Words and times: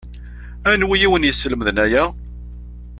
Anwi 0.71 0.97
i 0.99 1.07
wen-yeslemden 1.09 1.77
aya? 1.85 2.03